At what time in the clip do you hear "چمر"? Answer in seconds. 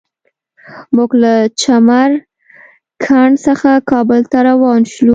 1.61-2.11